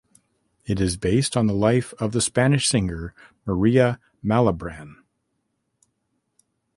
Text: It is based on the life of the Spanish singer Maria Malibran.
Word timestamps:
It 0.65 0.81
is 0.81 0.97
based 0.97 1.37
on 1.37 1.45
the 1.45 1.53
life 1.53 1.93
of 1.99 2.11
the 2.11 2.21
Spanish 2.21 2.67
singer 2.67 3.13
Maria 3.45 3.99
Malibran. 4.25 4.95